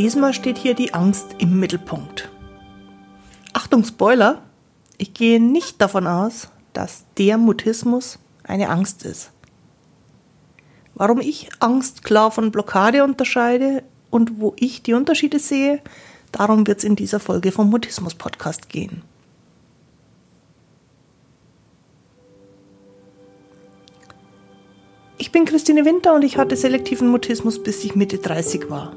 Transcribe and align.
diesmal 0.00 0.32
steht 0.32 0.56
hier 0.56 0.72
die 0.72 0.94
Angst 0.94 1.36
im 1.36 1.60
Mittelpunkt. 1.60 2.30
Achtung, 3.52 3.84
Spoiler! 3.84 4.40
Ich 4.96 5.12
gehe 5.12 5.38
nicht 5.38 5.78
davon 5.78 6.06
aus, 6.06 6.48
dass 6.72 7.04
der 7.18 7.36
Mutismus 7.36 8.18
eine 8.42 8.70
Angst 8.70 9.04
ist. 9.04 9.30
Warum 10.94 11.20
ich 11.20 11.50
Angst 11.60 12.02
klar 12.02 12.30
von 12.30 12.50
Blockade 12.50 13.04
unterscheide 13.04 13.82
und 14.08 14.40
wo 14.40 14.54
ich 14.56 14.82
die 14.82 14.94
Unterschiede 14.94 15.38
sehe, 15.38 15.82
darum 16.32 16.66
wird 16.66 16.78
es 16.78 16.84
in 16.84 16.96
dieser 16.96 17.20
Folge 17.20 17.52
vom 17.52 17.68
Mutismus 17.68 18.14
Podcast 18.14 18.70
gehen. 18.70 19.02
Ich 25.18 25.30
bin 25.30 25.44
Christine 25.44 25.84
Winter 25.84 26.14
und 26.14 26.24
ich 26.24 26.38
hatte 26.38 26.56
selektiven 26.56 27.08
Mutismus, 27.08 27.62
bis 27.62 27.84
ich 27.84 27.94
Mitte 27.94 28.16
30 28.16 28.70
war. 28.70 28.96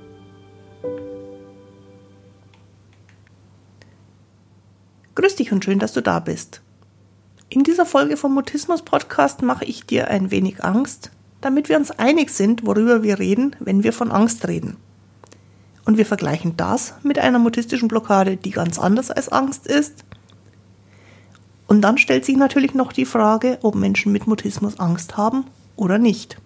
Grüß 5.21 5.35
dich 5.35 5.51
und 5.51 5.63
schön, 5.63 5.77
dass 5.77 5.93
du 5.93 6.01
da 6.01 6.19
bist. 6.19 6.61
In 7.47 7.61
dieser 7.61 7.85
Folge 7.85 8.17
vom 8.17 8.33
Mutismus 8.33 8.81
Podcast 8.81 9.43
mache 9.43 9.65
ich 9.65 9.85
dir 9.85 10.07
ein 10.07 10.31
wenig 10.31 10.63
Angst, 10.63 11.11
damit 11.41 11.69
wir 11.69 11.77
uns 11.77 11.91
einig 11.91 12.31
sind, 12.31 12.65
worüber 12.65 13.03
wir 13.03 13.19
reden, 13.19 13.55
wenn 13.59 13.83
wir 13.83 13.93
von 13.93 14.11
Angst 14.11 14.47
reden. 14.47 14.77
Und 15.85 15.99
wir 15.99 16.07
vergleichen 16.07 16.57
das 16.57 16.95
mit 17.03 17.19
einer 17.19 17.37
mutistischen 17.37 17.87
Blockade, 17.87 18.35
die 18.35 18.49
ganz 18.49 18.79
anders 18.79 19.11
als 19.11 19.29
Angst 19.29 19.67
ist. 19.67 20.05
Und 21.67 21.81
dann 21.81 21.99
stellt 21.99 22.25
sich 22.25 22.35
natürlich 22.35 22.73
noch 22.73 22.91
die 22.91 23.05
Frage, 23.05 23.59
ob 23.61 23.75
Menschen 23.75 24.11
mit 24.11 24.25
Mutismus 24.25 24.79
Angst 24.79 25.17
haben 25.17 25.45
oder 25.75 25.99
nicht. 25.99 26.37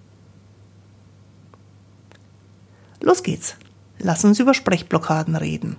Los 2.99 3.23
geht's. 3.23 3.55
Lass 3.99 4.25
uns 4.25 4.37
über 4.41 4.53
Sprechblockaden 4.53 5.37
reden. 5.37 5.77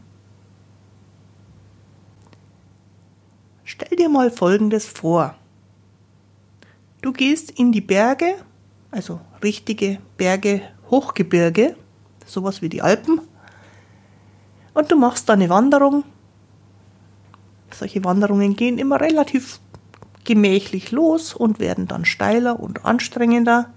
Stell 3.97 4.08
dir 4.08 4.12
mal 4.12 4.30
Folgendes 4.30 4.84
vor. 4.84 5.36
Du 7.00 7.14
gehst 7.14 7.50
in 7.52 7.72
die 7.72 7.80
Berge, 7.80 8.34
also 8.91 9.20
richtige 9.42 10.00
Berge, 10.19 10.61
Hochgebirge, 10.91 11.77
sowas 12.27 12.61
wie 12.61 12.69
die 12.69 12.83
Alpen, 12.83 13.22
und 14.75 14.92
du 14.92 14.97
machst 14.97 15.30
eine 15.30 15.48
Wanderung. 15.48 16.05
Solche 17.72 18.05
Wanderungen 18.05 18.55
gehen 18.55 18.77
immer 18.77 19.00
relativ 19.00 19.61
gemächlich 20.25 20.91
los 20.91 21.33
und 21.33 21.58
werden 21.58 21.86
dann 21.86 22.05
steiler 22.05 22.60
und 22.60 22.84
anstrengender. 22.84 23.72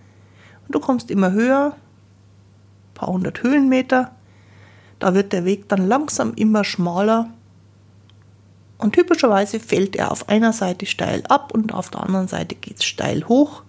Und 0.65 0.75
du 0.75 0.81
kommst 0.81 1.11
immer 1.11 1.31
höher, 1.31 1.77
ein 1.77 2.93
paar 2.93 3.07
hundert 3.07 3.41
Höhenmeter. 3.41 4.13
Da 4.99 5.13
wird 5.13 5.31
der 5.31 5.45
Weg 5.45 5.69
dann 5.69 5.87
langsam 5.87 6.33
immer 6.33 6.65
schmaler. 6.65 7.29
Und 8.79 8.95
typischerweise 8.95 9.59
fällt 9.59 9.97
er 9.97 10.11
auf 10.11 10.29
einer 10.29 10.53
Seite 10.53 10.85
steil 10.85 11.23
ab 11.27 11.51
und 11.53 11.73
auf 11.73 11.89
der 11.89 12.01
anderen 12.01 12.29
Seite 12.29 12.55
geht 12.55 12.77
es 12.77 12.85
steil 12.85 13.27
hoch. 13.27 13.63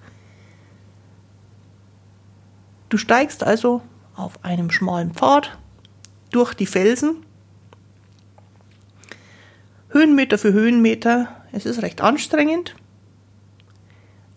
Du 2.89 2.97
steigst 2.97 3.43
also 3.43 3.83
auf 4.15 4.45
einem 4.45 4.71
schmalen 4.71 5.13
Pfad 5.13 5.59
durch 6.31 6.55
die 6.55 6.67
Felsen. 6.67 7.27
Höhenmeter 9.89 10.39
für 10.39 10.53
Höhenmeter, 10.53 11.29
es 11.51 11.67
ist 11.67 11.83
recht 11.83 12.01
anstrengend. 12.01 12.77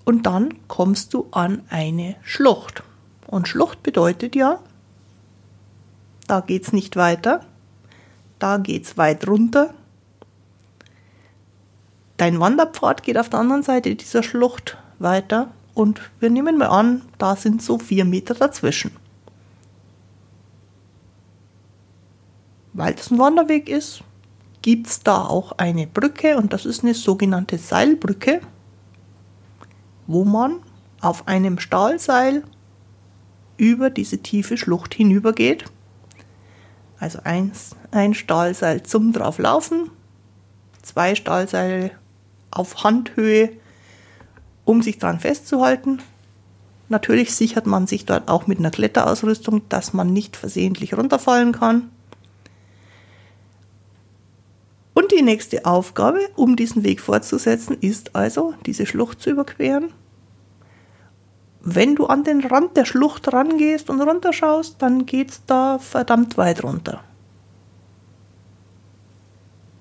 Und 0.06 0.26
dann 0.26 0.56
kommst 0.68 1.14
du 1.14 1.28
an 1.32 1.62
eine 1.70 2.16
Schlucht. 2.24 2.84
Und 3.28 3.48
Schlucht 3.48 3.84
bedeutet 3.84 4.36
ja, 4.36 4.60
da 6.28 6.40
geht 6.40 6.64
es 6.64 6.74
nicht 6.74 6.96
weiter, 6.96 7.46
da 8.40 8.58
geht 8.58 8.86
es 8.86 8.98
weit 8.98 9.28
runter. 9.28 9.76
Dein 12.24 12.40
Wanderpfad 12.40 13.04
geht 13.04 13.18
auf 13.18 13.28
der 13.28 13.42
anderen 13.42 13.64
Seite 13.64 13.94
dieser 13.94 14.24
Schlucht 14.24 14.78
weiter 14.98 15.50
und 15.74 16.00
wir 16.22 16.30
nehmen 16.30 16.58
mal 16.58 16.68
an, 16.68 17.02
da 17.18 17.36
sind 17.36 17.62
so 17.62 17.78
vier 17.78 18.06
Meter 18.06 18.34
dazwischen. 18.34 18.92
weil 22.72 22.94
es 22.94 23.12
ein 23.12 23.20
Wanderweg 23.20 23.68
ist, 23.68 24.06
gibt 24.62 24.88
es 24.88 25.02
da 25.02 25.26
auch 25.26 25.52
eine 25.58 25.86
Brücke 25.86 26.38
und 26.38 26.54
das 26.54 26.66
ist 26.66 26.84
eine 26.84 26.94
sogenannte 26.94 27.58
Seilbrücke, 27.58 28.40
wo 30.08 30.24
man 30.24 30.62
auf 31.02 31.28
einem 31.28 31.60
Stahlseil 31.60 32.46
über 33.58 33.90
diese 33.90 34.20
tiefe 34.20 34.56
Schlucht 34.56 34.94
hinübergeht. 34.94 35.66
Also 37.02 37.20
eins, 37.26 37.76
ein 37.92 38.14
Stahlseil 38.14 38.84
zum 38.84 39.12
drauflaufen, 39.12 39.90
zwei 40.82 41.16
Stahlseile 41.16 41.92
auf 42.58 42.84
Handhöhe, 42.84 43.52
um 44.66 44.82
sich 44.82 45.00
dran 45.00 45.20
festzuhalten. 45.20 46.02
Natürlich 46.90 47.34
sichert 47.34 47.66
man 47.66 47.88
sich 47.88 48.06
dort 48.06 48.30
auch 48.30 48.48
mit 48.48 48.60
einer 48.60 48.72
Kletterausrüstung, 48.72 49.68
dass 49.70 49.94
man 49.94 50.14
nicht 50.14 50.38
versehentlich 50.38 50.96
runterfallen 50.96 51.54
kann. 51.54 51.90
Und 54.94 55.12
die 55.12 55.24
nächste 55.24 55.66
Aufgabe, 55.66 56.20
um 56.36 56.56
diesen 56.56 56.84
Weg 56.84 57.02
fortzusetzen, 57.02 57.78
ist 57.80 58.16
also, 58.16 58.54
diese 58.66 58.86
Schlucht 58.86 59.22
zu 59.22 59.32
überqueren. 59.32 59.92
Wenn 61.62 61.96
du 61.96 62.06
an 62.08 62.24
den 62.24 62.42
Rand 62.46 62.78
der 62.78 62.86
Schlucht 62.86 63.32
rangehst 63.32 63.90
und 63.90 64.02
runterschaust, 64.02 64.82
dann 64.82 65.06
geht's 65.06 65.42
da 65.48 65.80
verdammt 65.80 66.38
weit 66.38 66.64
runter. 66.64 67.04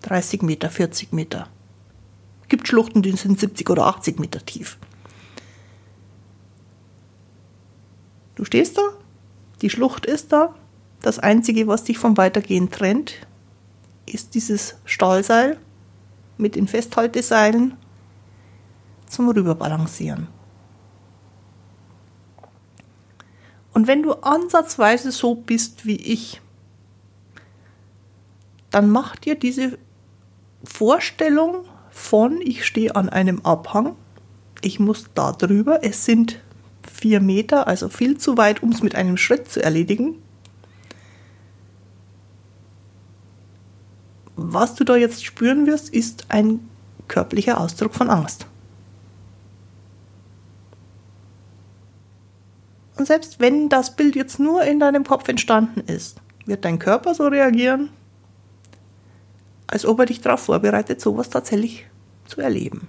30 0.03 0.43
Meter, 0.43 0.71
40 0.71 1.13
Meter. 1.13 1.49
Gibt 2.53 2.69
Schluchten, 2.69 3.01
die 3.01 3.13
sind 3.13 3.41
70 3.41 3.71
oder 3.71 3.87
80 3.87 4.21
Meter 4.21 4.45
tief. 4.45 4.77
Du 8.35 8.45
stehst 8.45 8.77
da, 8.77 8.83
die 9.63 9.71
Schlucht 9.71 10.05
ist 10.05 10.35
da. 10.35 10.55
Das 11.01 11.19
Einzige, 11.19 11.67
was 11.67 11.85
dich 11.85 11.97
vom 11.97 12.19
Weitergehen 12.19 12.71
trennt, 12.71 13.27
ist 14.05 14.35
dieses 14.35 14.77
Stahlseil 14.85 15.59
mit 16.37 16.55
den 16.55 16.69
Festhalteseilen 16.69 17.79
zum 19.07 19.31
Rüberbalancieren. 19.31 20.29
Und 23.73 23.87
wenn 23.87 24.03
du 24.03 24.13
ansatzweise 24.13 25.11
so 25.11 25.37
bist 25.37 25.87
wie 25.87 25.97
ich, 25.97 26.43
dann 28.69 28.91
mach 28.91 29.17
dir 29.17 29.37
diese 29.37 29.79
Vorstellung 30.65 31.65
von, 31.93 32.41
ich 32.41 32.65
stehe 32.65 32.97
an 32.97 33.09
einem 33.09 33.41
Abhang, 33.43 33.95
ich 34.61 34.81
muss 34.81 35.11
da 35.15 35.33
drüber, 35.33 35.81
es 35.83 36.05
sind 36.05 36.41
vier 36.91 37.21
Meter, 37.21 37.69
also 37.69 37.89
viel 37.89 38.19
zu 38.19 38.37
weit, 38.37 38.63
um 38.63 38.71
es 38.71 38.83
mit 38.83 38.95
einem 38.95 39.17
Schritt 39.17 39.51
zu 39.51 39.63
erledigen. 39.63 40.17
was 44.53 44.75
du 44.75 44.85
da 44.85 44.97
jetzt 44.97 45.25
spüren 45.25 45.67
wirst, 45.67 45.91
ist 45.91 46.27
ein 46.29 46.69
körperlicher 47.09 47.61
Ausdruck 47.61 47.95
von 47.95 48.11
Angst. 48.11 48.47
Und 52.97 53.07
selbst 53.07 53.41
wenn 53.41 53.69
das 53.69 53.97
Bild 53.97 54.15
jetzt 54.15 54.39
nur 54.39 54.63
in 54.63 54.79
deinem 54.79 55.05
Kopf 55.05 55.29
entstanden 55.29 55.81
ist, 55.81 56.21
wird 56.47 56.65
dein 56.65 56.79
Körper 56.79 57.15
so 57.15 57.27
reagieren, 57.27 57.91
als 59.73 59.87
ob 59.87 60.01
er 60.01 60.07
dich 60.07 60.21
darauf 60.21 60.41
vorbereitet, 60.41 61.01
sowas 61.01 61.31
tatsächlich 61.31 61.87
zu 62.27 62.43
erleben. 62.43 62.89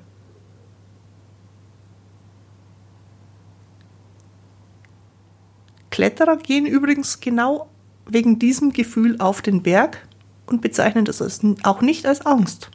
Kletterer 5.91 6.35
gehen 6.35 6.65
übrigens 6.65 7.21
genau 7.21 7.69
wegen 8.05 8.37
diesem 8.37 8.73
Gefühl 8.73 9.15
auf 9.21 9.41
den 9.41 9.63
Berg, 9.63 10.05
und 10.45 10.61
bezeichnen 10.61 11.05
das 11.05 11.41
auch 11.63 11.81
nicht 11.81 12.05
als 12.05 12.25
Angst. 12.25 12.69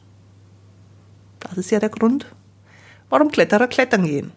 Das 1.39 1.55
ist 1.55 1.69
ja 1.69 1.79
der 1.79 1.89
Grund, 1.89 2.25
warum 3.09 3.29
Kletterer 3.29 3.67
klettern 3.67 4.05
gehen. 4.05 4.31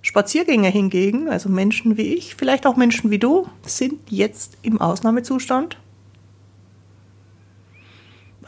Spaziergänger 0.00 0.70
hingegen, 0.70 1.28
also 1.28 1.50
Menschen 1.50 1.98
wie 1.98 2.14
ich, 2.14 2.36
vielleicht 2.36 2.66
auch 2.66 2.76
Menschen 2.76 3.10
wie 3.10 3.18
du, 3.18 3.48
sind 3.66 4.00
jetzt 4.08 4.56
im 4.62 4.80
Ausnahmezustand, 4.80 5.76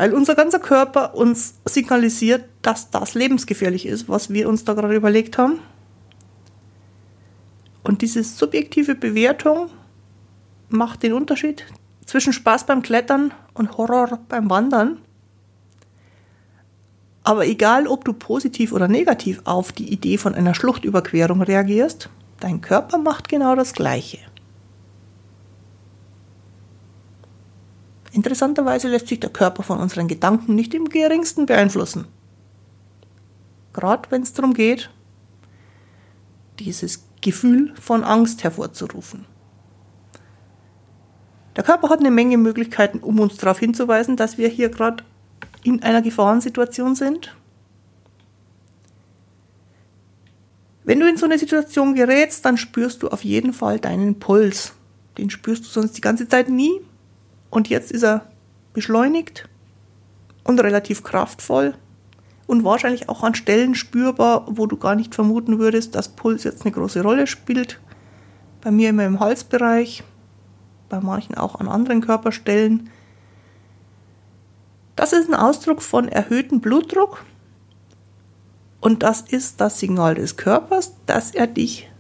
Weil 0.03 0.15
unser 0.15 0.35
ganzer 0.35 0.59
Körper 0.59 1.15
uns 1.15 1.61
signalisiert, 1.65 2.47
dass 2.61 2.91
das 2.91 3.15
lebensgefährlich 3.15 3.87
ist, 3.87 4.09
was 4.09 4.31
wir 4.31 4.49
uns 4.49 4.65
da 4.65 4.73
gerade 4.75 4.97
überlegt 4.97 5.39
haben. 5.39 5.61
Und 7.85 8.03
diese 8.03 8.25
subjektive 8.25 8.97
Bewertung 8.97 9.69
macht 10.71 11.05
den 11.05 11.13
Unterschied 11.13 11.65
zwischen 12.05 12.33
Spaß 12.33 12.67
beim 12.67 12.83
Klettern 12.83 13.33
und 13.55 13.77
Horror 13.79 14.19
beim 14.29 14.51
Wandern. 14.51 14.99
Aber 17.23 17.47
egal, 17.47 17.87
ob 17.87 18.05
du 18.05 18.13
positiv 18.13 18.73
oder 18.73 18.89
negativ 18.89 19.43
auf 19.45 19.71
die 19.71 19.93
Idee 19.93 20.19
von 20.19 20.35
einer 20.35 20.57
Schluchtüberquerung 20.57 21.43
reagierst, 21.43 22.11
dein 22.41 22.61
Körper 22.61 22.99
macht 22.99 23.29
genau 23.29 23.55
das 23.55 23.73
Gleiche. 23.73 24.19
Interessanterweise 28.13 28.89
lässt 28.89 29.09
sich 29.09 29.21
der 29.21 29.31
Körper 29.31 29.63
von 29.63 29.79
unseren 29.79 30.07
Gedanken 30.07 30.55
nicht 30.55 30.75
im 30.75 30.89
geringsten 30.89 31.47
beeinflussen. 31.47 32.07
Gerade 33.73 34.11
wenn 34.11 34.23
es 34.23 34.35
darum 34.35 34.53
geht, 34.53 34.91
dieses 36.59 37.05
Gefühl 37.23 37.73
von 37.81 38.05
Angst 38.05 38.45
hervorzurufen. 38.45 39.25
Der 41.57 41.65
Körper 41.65 41.89
hat 41.89 42.01
eine 42.01 42.11
Menge 42.11 42.37
Möglichkeiten, 42.37 42.99
um 42.99 43.19
uns 43.19 43.37
darauf 43.39 43.59
hinzuweisen, 43.59 44.17
dass 44.17 44.37
wir 44.37 44.49
hier 44.49 44.69
gerade 44.69 45.05
in 45.63 45.83
einer 45.83 46.03
Gefahrensituation 46.03 46.95
sind. 46.95 47.35
Wenn 50.85 51.01
du 51.01 51.09
in 51.09 51.17
so 51.17 51.27
eine 51.27 51.39
Situation 51.39 51.95
gerätst, 51.95 52.45
dann 52.45 52.59
spürst 52.59 53.03
du 53.03 53.09
auf 53.09 53.25
jeden 53.25 53.53
Fall 53.53 53.79
deinen 53.79 54.19
Puls. 54.19 54.75
Den 55.17 55.31
spürst 55.31 55.65
du 55.65 55.69
sonst 55.69 55.97
die 55.97 56.01
ganze 56.01 56.29
Zeit 56.29 56.49
nie. 56.49 56.81
Und 57.53 57.69
jetzt 57.69 57.93
ist 57.93 58.03
er 58.03 58.23
beschleunigt 58.73 59.47
und 60.43 60.59
relativ 60.59 61.05
kraftvoll 61.05 61.75
und 62.47 62.65
wahrscheinlich 62.65 63.11
auch 63.11 63.23
an 63.23 63.35
Stellen 63.35 63.75
spürbar, 63.75 64.47
wo 64.49 64.67
du 64.67 64.79
gar 64.79 64.95
nicht 64.95 65.15
vermuten 65.15 65.59
würdest, 65.59 65.95
dass 65.95 66.09
Puls 66.09 66.45
jetzt 66.45 66.63
eine 66.65 66.73
große 66.73 67.03
Rolle 67.03 67.27
spielt. 67.27 67.79
Bei 68.63 68.71
mir 68.71 68.89
immer 68.89 69.05
im 69.05 69.21
Halsbereich, 69.21 70.03
bei 70.89 70.99
manchen 71.01 71.35
auch 71.35 71.61
an 71.61 71.69
anderen 71.69 72.01
Körperstellen. 72.01 72.89
Das 74.97 75.13
ist 75.13 75.29
ein 75.29 75.35
Ausdruck 75.35 75.83
von 75.83 76.09
erhöhtem 76.09 76.63
Blutdruck 76.63 77.23
und 78.81 79.03
das 79.03 79.21
ist 79.21 79.61
das 79.61 79.79
Signal 79.79 80.15
des 80.15 80.39
Körpers, 80.39 80.95
dass 81.05 81.33
er 81.33 81.49
dich 81.49 81.91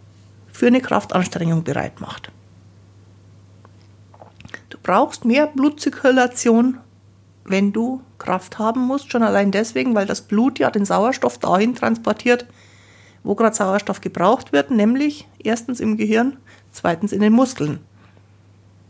für 0.50 0.68
eine 0.68 0.80
Kraftanstrengung 0.80 1.62
bereit 1.62 2.00
macht 2.00 2.32
brauchst 4.78 5.24
mehr 5.24 5.46
Blutzirkulation, 5.46 6.78
wenn 7.44 7.72
du 7.72 8.02
Kraft 8.18 8.58
haben 8.58 8.82
musst, 8.82 9.10
schon 9.10 9.22
allein 9.22 9.50
deswegen, 9.50 9.94
weil 9.94 10.06
das 10.06 10.22
Blut 10.22 10.58
ja 10.58 10.70
den 10.70 10.84
Sauerstoff 10.84 11.38
dahin 11.38 11.74
transportiert, 11.74 12.46
wo 13.24 13.34
gerade 13.34 13.56
Sauerstoff 13.56 14.00
gebraucht 14.00 14.52
wird, 14.52 14.70
nämlich 14.70 15.28
erstens 15.38 15.80
im 15.80 15.96
Gehirn, 15.96 16.36
zweitens 16.70 17.12
in 17.12 17.20
den 17.20 17.32
Muskeln. 17.32 17.80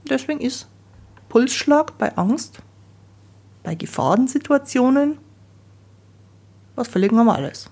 Deswegen 0.09 0.41
ist 0.41 0.69
Pulsschlag 1.29 1.97
bei 1.99 2.17
Angst, 2.17 2.59
bei 3.63 3.75
Gefahrensituationen 3.75 5.19
was 6.75 6.89
völlig 6.89 7.13
Normales. 7.13 7.71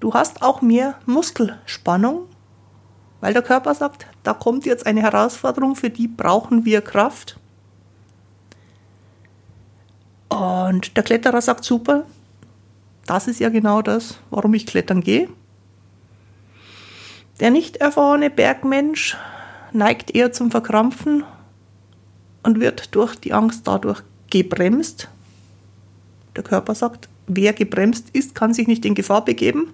Du 0.00 0.14
hast 0.14 0.42
auch 0.42 0.62
mehr 0.62 0.98
Muskelspannung, 1.06 2.26
weil 3.24 3.32
der 3.32 3.40
Körper 3.40 3.74
sagt, 3.74 4.06
da 4.22 4.34
kommt 4.34 4.66
jetzt 4.66 4.84
eine 4.84 5.00
Herausforderung, 5.00 5.76
für 5.76 5.88
die 5.88 6.08
brauchen 6.08 6.66
wir 6.66 6.82
Kraft. 6.82 7.38
Und 10.28 10.94
der 10.94 11.04
Kletterer 11.04 11.40
sagt, 11.40 11.64
super, 11.64 12.04
das 13.06 13.26
ist 13.26 13.40
ja 13.40 13.48
genau 13.48 13.80
das, 13.80 14.18
warum 14.28 14.52
ich 14.52 14.66
klettern 14.66 15.00
gehe. 15.00 15.30
Der 17.40 17.50
nicht 17.50 17.78
erfahrene 17.78 18.28
Bergmensch 18.28 19.16
neigt 19.72 20.14
eher 20.14 20.30
zum 20.32 20.50
Verkrampfen 20.50 21.24
und 22.42 22.60
wird 22.60 22.94
durch 22.94 23.16
die 23.16 23.32
Angst 23.32 23.66
dadurch 23.66 24.02
gebremst. 24.28 25.08
Der 26.36 26.42
Körper 26.44 26.74
sagt, 26.74 27.08
wer 27.26 27.54
gebremst 27.54 28.10
ist, 28.12 28.34
kann 28.34 28.52
sich 28.52 28.66
nicht 28.66 28.84
in 28.84 28.94
Gefahr 28.94 29.24
begeben. 29.24 29.72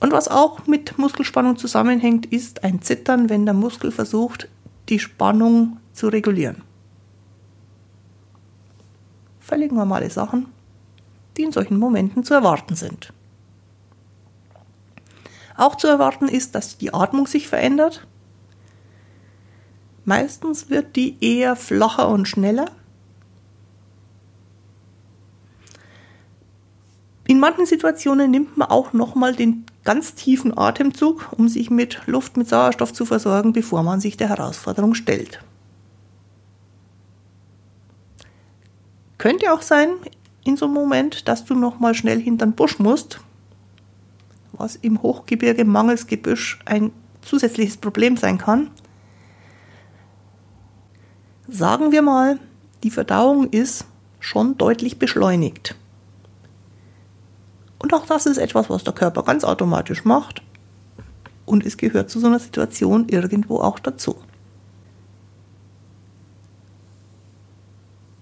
Und 0.00 0.12
was 0.12 0.28
auch 0.28 0.66
mit 0.66 0.98
Muskelspannung 0.98 1.56
zusammenhängt, 1.56 2.26
ist 2.26 2.64
ein 2.64 2.82
Zittern, 2.82 3.30
wenn 3.30 3.44
der 3.46 3.54
Muskel 3.54 3.90
versucht, 3.90 4.48
die 4.88 4.98
Spannung 4.98 5.78
zu 5.92 6.08
regulieren. 6.08 6.62
Völlig 9.40 9.72
normale 9.72 10.10
Sachen, 10.10 10.46
die 11.36 11.42
in 11.42 11.52
solchen 11.52 11.78
Momenten 11.78 12.24
zu 12.24 12.34
erwarten 12.34 12.74
sind. 12.74 13.12
Auch 15.56 15.76
zu 15.76 15.86
erwarten 15.86 16.28
ist, 16.28 16.54
dass 16.54 16.78
die 16.78 16.92
Atmung 16.92 17.26
sich 17.26 17.46
verändert. 17.48 18.06
Meistens 20.04 20.68
wird 20.68 20.96
die 20.96 21.16
eher 21.20 21.56
flacher 21.56 22.08
und 22.08 22.26
schneller. 22.26 22.66
In 27.26 27.40
manchen 27.40 27.64
Situationen 27.64 28.30
nimmt 28.30 28.56
man 28.56 28.68
auch 28.68 28.92
nochmal 28.92 29.34
den 29.34 29.64
ganz 29.84 30.14
tiefen 30.14 30.56
Atemzug, 30.56 31.28
um 31.36 31.48
sich 31.48 31.70
mit 31.70 32.00
Luft, 32.06 32.36
mit 32.36 32.48
Sauerstoff 32.48 32.92
zu 32.92 33.04
versorgen, 33.04 33.52
bevor 33.52 33.82
man 33.82 34.00
sich 34.00 34.16
der 34.16 34.30
Herausforderung 34.30 34.94
stellt. 34.94 35.40
Könnte 39.18 39.52
auch 39.52 39.62
sein, 39.62 39.88
in 40.44 40.56
so 40.56 40.66
einem 40.66 40.74
Moment, 40.74 41.28
dass 41.28 41.44
du 41.44 41.54
nochmal 41.54 41.94
schnell 41.94 42.20
hinter 42.20 42.46
den 42.46 42.54
Busch 42.54 42.78
musst, 42.78 43.20
was 44.52 44.76
im 44.76 45.02
Hochgebirge 45.02 45.64
mangels 45.64 46.06
Gebüsch 46.06 46.58
ein 46.64 46.92
zusätzliches 47.22 47.76
Problem 47.76 48.16
sein 48.16 48.38
kann. 48.38 48.70
Sagen 51.48 51.92
wir 51.92 52.02
mal, 52.02 52.38
die 52.82 52.90
Verdauung 52.90 53.50
ist 53.50 53.86
schon 54.20 54.56
deutlich 54.58 54.98
beschleunigt. 54.98 55.74
Und 57.84 57.92
auch 57.92 58.06
das 58.06 58.24
ist 58.24 58.38
etwas, 58.38 58.70
was 58.70 58.82
der 58.82 58.94
Körper 58.94 59.24
ganz 59.24 59.44
automatisch 59.44 60.06
macht. 60.06 60.40
Und 61.44 61.66
es 61.66 61.76
gehört 61.76 62.08
zu 62.08 62.18
so 62.18 62.28
einer 62.28 62.38
Situation 62.38 63.10
irgendwo 63.10 63.58
auch 63.58 63.78
dazu. 63.78 64.16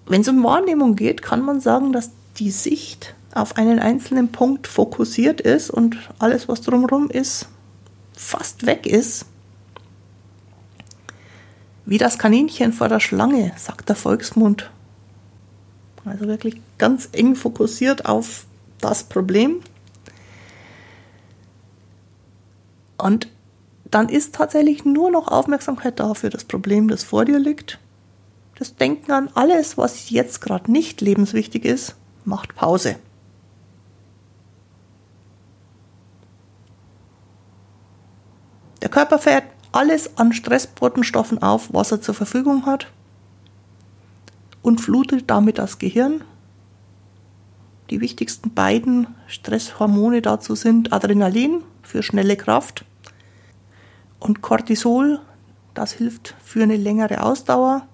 Wenn 0.06 0.22
es 0.22 0.28
um 0.28 0.42
Wahrnehmung 0.42 0.96
geht, 0.96 1.22
kann 1.22 1.44
man 1.44 1.60
sagen, 1.60 1.92
dass 1.92 2.10
die 2.40 2.50
Sicht 2.50 3.14
auf 3.36 3.56
einen 3.56 3.78
einzelnen 3.78 4.32
Punkt 4.32 4.66
fokussiert 4.66 5.40
ist 5.40 5.70
und 5.70 5.96
alles, 6.18 6.48
was 6.48 6.62
drumherum 6.62 7.08
ist, 7.08 7.46
fast 8.14 8.66
weg 8.66 8.84
ist. 8.84 9.26
Wie 11.86 11.98
das 11.98 12.18
Kaninchen 12.18 12.72
vor 12.72 12.88
der 12.88 12.98
Schlange, 12.98 13.52
sagt 13.56 13.88
der 13.88 13.94
Volksmund. 13.94 14.72
Also 16.04 16.26
wirklich 16.26 16.60
ganz 16.78 17.08
eng 17.12 17.36
fokussiert 17.36 18.06
auf 18.06 18.46
das 18.82 19.04
Problem. 19.04 19.60
Und 22.98 23.28
dann 23.84 24.08
ist 24.08 24.34
tatsächlich 24.34 24.84
nur 24.84 25.10
noch 25.10 25.28
Aufmerksamkeit 25.28 25.98
da 26.00 26.14
für 26.14 26.30
das 26.30 26.44
Problem, 26.44 26.88
das 26.88 27.02
vor 27.02 27.24
dir 27.24 27.38
liegt. 27.38 27.78
Das 28.56 28.76
Denken 28.76 29.12
an 29.12 29.28
alles, 29.34 29.76
was 29.76 30.10
jetzt 30.10 30.40
gerade 30.40 30.70
nicht 30.70 31.00
lebenswichtig 31.00 31.64
ist, 31.64 31.96
macht 32.24 32.54
Pause. 32.54 32.96
Der 38.82 38.88
Körper 38.88 39.18
fährt 39.18 39.44
alles 39.72 40.16
an 40.16 40.32
Stressbotenstoffen 40.32 41.42
auf, 41.42 41.72
was 41.72 41.92
er 41.92 42.02
zur 42.02 42.14
Verfügung 42.14 42.66
hat 42.66 42.88
und 44.62 44.80
flutet 44.80 45.30
damit 45.30 45.58
das 45.58 45.78
Gehirn 45.78 46.22
die 47.92 48.00
wichtigsten 48.00 48.54
beiden 48.54 49.06
Stresshormone 49.26 50.22
dazu 50.22 50.54
sind 50.54 50.94
Adrenalin 50.94 51.62
für 51.82 52.02
schnelle 52.02 52.38
Kraft 52.38 52.86
und 54.18 54.40
Cortisol, 54.40 55.20
das 55.74 55.92
hilft 55.92 56.34
für 56.42 56.62
eine 56.62 56.78
längere 56.78 57.22
Ausdauer. 57.22 57.86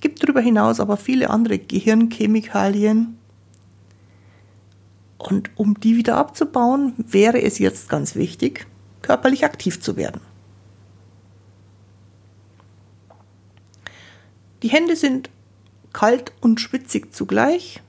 Gibt 0.00 0.22
darüber 0.22 0.40
hinaus 0.40 0.80
aber 0.80 0.96
viele 0.96 1.28
andere 1.28 1.58
Gehirnchemikalien. 1.58 3.18
Und 5.18 5.50
um 5.56 5.78
die 5.78 5.98
wieder 5.98 6.16
abzubauen, 6.16 6.94
wäre 6.96 7.42
es 7.42 7.58
jetzt 7.58 7.90
ganz 7.90 8.14
wichtig, 8.14 8.66
körperlich 9.02 9.44
aktiv 9.44 9.78
zu 9.78 9.98
werden. 9.98 10.22
Die 14.62 14.68
Hände 14.68 14.96
sind 14.96 15.28
kalt 15.92 16.32
und 16.40 16.62
schwitzig 16.62 17.12
zugleich. 17.12 17.82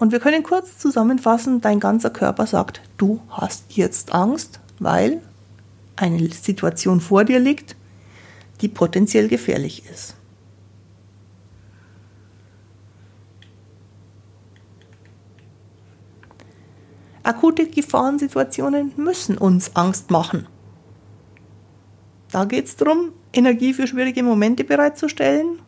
Und 0.00 0.12
wir 0.12 0.18
können 0.18 0.42
kurz 0.42 0.78
zusammenfassen, 0.78 1.60
dein 1.60 1.78
ganzer 1.78 2.08
Körper 2.08 2.46
sagt, 2.46 2.80
du 2.96 3.20
hast 3.28 3.76
jetzt 3.76 4.14
Angst, 4.14 4.58
weil 4.78 5.20
eine 5.94 6.30
Situation 6.30 7.02
vor 7.02 7.24
dir 7.24 7.38
liegt, 7.38 7.76
die 8.62 8.68
potenziell 8.68 9.28
gefährlich 9.28 9.84
ist. 9.92 10.16
Akute 17.22 17.66
Gefahrensituationen 17.68 18.92
müssen 18.96 19.36
uns 19.36 19.76
Angst 19.76 20.10
machen. 20.10 20.46
Da 22.32 22.46
geht 22.46 22.64
es 22.64 22.76
darum, 22.76 23.12
Energie 23.34 23.74
für 23.74 23.86
schwierige 23.86 24.22
Momente 24.22 24.64
bereitzustellen. 24.64 25.58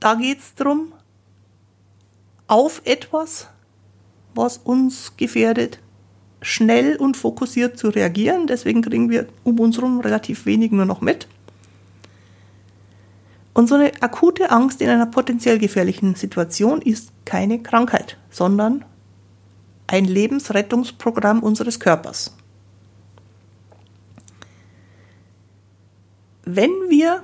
Da 0.00 0.16
geht 0.16 0.40
es 0.40 0.54
darum, 0.56 0.92
auf 2.52 2.82
etwas, 2.84 3.48
was 4.34 4.58
uns 4.58 5.16
gefährdet, 5.16 5.78
schnell 6.42 6.96
und 6.96 7.16
fokussiert 7.16 7.78
zu 7.78 7.88
reagieren. 7.88 8.46
Deswegen 8.46 8.82
kriegen 8.82 9.08
wir 9.08 9.26
um 9.42 9.58
uns 9.58 9.78
herum 9.78 10.00
relativ 10.00 10.44
wenig 10.44 10.70
nur 10.70 10.84
noch 10.84 11.00
mit. 11.00 11.28
Und 13.54 13.70
so 13.70 13.76
eine 13.76 13.90
akute 14.02 14.50
Angst 14.50 14.82
in 14.82 14.90
einer 14.90 15.06
potenziell 15.06 15.58
gefährlichen 15.58 16.14
Situation 16.14 16.82
ist 16.82 17.12
keine 17.24 17.62
Krankheit, 17.62 18.18
sondern 18.28 18.84
ein 19.86 20.04
Lebensrettungsprogramm 20.04 21.42
unseres 21.42 21.80
Körpers. 21.80 22.36
Wenn 26.44 26.72
wir 26.90 27.22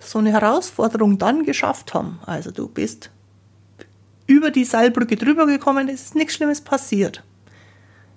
so 0.00 0.18
eine 0.18 0.32
Herausforderung 0.32 1.18
dann 1.18 1.44
geschafft 1.44 1.94
haben, 1.94 2.18
also 2.26 2.50
du 2.50 2.66
bist 2.66 3.10
über 4.26 4.50
die 4.50 4.64
Seilbrücke 4.64 5.16
drüber 5.16 5.46
gekommen, 5.46 5.88
es 5.88 6.02
ist 6.02 6.14
nichts 6.14 6.34
Schlimmes 6.34 6.60
passiert. 6.60 7.22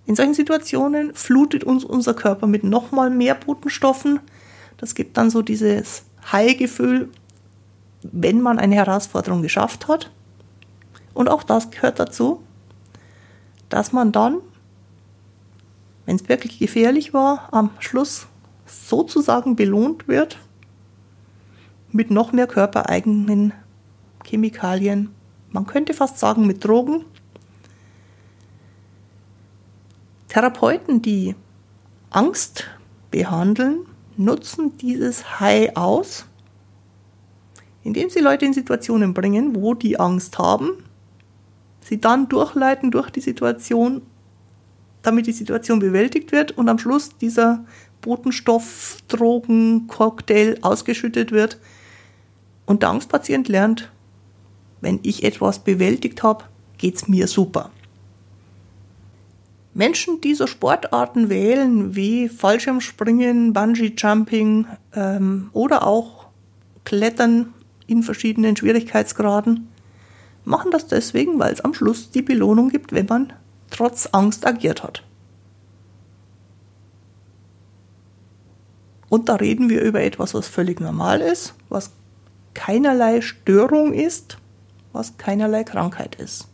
In 0.05 0.15
solchen 0.15 0.33
Situationen 0.33 1.13
flutet 1.13 1.63
uns 1.63 1.83
unser 1.83 2.15
Körper 2.15 2.47
mit 2.47 2.63
nochmal 2.63 3.09
mehr 3.09 3.35
Botenstoffen. 3.35 4.19
Das 4.77 4.95
gibt 4.95 5.17
dann 5.17 5.29
so 5.29 5.41
dieses 5.41 6.03
High-Gefühl, 6.31 7.09
wenn 8.01 8.41
man 8.41 8.57
eine 8.57 8.75
Herausforderung 8.75 9.41
geschafft 9.41 9.87
hat. 9.87 10.09
Und 11.13 11.29
auch 11.29 11.43
das 11.43 11.69
gehört 11.69 11.99
dazu, 11.99 12.41
dass 13.69 13.91
man 13.91 14.11
dann, 14.11 14.37
wenn 16.05 16.15
es 16.15 16.27
wirklich 16.27 16.57
gefährlich 16.57 17.13
war, 17.13 17.49
am 17.51 17.69
Schluss 17.79 18.25
sozusagen 18.65 19.55
belohnt 19.55 20.07
wird 20.07 20.39
mit 21.91 22.09
noch 22.09 22.31
mehr 22.31 22.47
körpereigenen 22.47 23.53
Chemikalien. 24.25 25.13
Man 25.51 25.65
könnte 25.65 25.93
fast 25.93 26.19
sagen 26.19 26.45
mit 26.45 26.63
Drogen. 26.63 27.05
Therapeuten, 30.27 31.01
die 31.01 31.35
Angst 32.09 32.65
behandeln, 33.11 33.85
nutzen 34.15 34.77
dieses 34.77 35.39
High 35.39 35.75
aus 35.75 36.25
indem 37.83 38.09
sie 38.09 38.19
Leute 38.19 38.45
in 38.45 38.53
Situationen 38.53 39.13
bringen, 39.13 39.55
wo 39.55 39.73
die 39.73 39.99
Angst 39.99 40.37
haben, 40.37 40.83
sie 41.81 41.99
dann 41.99 42.29
durchleiten 42.29 42.91
durch 42.91 43.09
die 43.09 43.21
Situation, 43.21 44.01
damit 45.01 45.27
die 45.27 45.31
Situation 45.31 45.79
bewältigt 45.79 46.31
wird 46.31 46.51
und 46.51 46.69
am 46.69 46.77
Schluss 46.77 47.17
dieser 47.17 47.65
Botenstoff, 48.01 48.97
Drogen, 49.07 49.87
Cocktail 49.87 50.57
ausgeschüttet 50.61 51.31
wird 51.31 51.57
und 52.65 52.83
der 52.83 52.89
Angstpatient 52.89 53.47
lernt, 53.47 53.91
wenn 54.81 54.99
ich 55.03 55.23
etwas 55.23 55.59
bewältigt 55.59 56.23
habe, 56.23 56.45
geht 56.77 56.95
es 56.95 57.07
mir 57.07 57.27
super. 57.27 57.71
Menschen, 59.73 60.19
die 60.21 60.33
so 60.33 60.47
Sportarten 60.47 61.29
wählen 61.29 61.95
wie 61.95 62.27
Fallschirmspringen, 62.27 63.53
Bungee-Jumping 63.53 64.65
ähm, 64.95 65.49
oder 65.53 65.85
auch 65.85 66.27
Klettern 66.85 67.53
in 67.87 68.03
verschiedenen 68.03 68.55
Schwierigkeitsgraden, 68.55 69.67
machen 70.43 70.71
das 70.71 70.87
deswegen, 70.87 71.39
weil 71.39 71.53
es 71.53 71.61
am 71.61 71.73
Schluss 71.73 72.11
die 72.11 72.21
Belohnung 72.21 72.69
gibt, 72.69 72.91
wenn 72.93 73.05
man 73.05 73.33
trotz 73.69 74.07
Angst 74.07 74.45
agiert 74.45 74.83
hat. 74.83 75.03
Und 79.09 79.29
da 79.29 79.35
reden 79.35 79.69
wir 79.69 79.81
über 79.81 80.01
etwas, 80.01 80.33
was 80.33 80.47
völlig 80.47 80.79
normal 80.79 81.21
ist, 81.21 81.55
was 81.69 81.91
keinerlei 82.53 83.21
Störung 83.21 83.93
ist, 83.93 84.37
was 84.93 85.17
keinerlei 85.17 85.63
Krankheit 85.63 86.15
ist. 86.15 86.47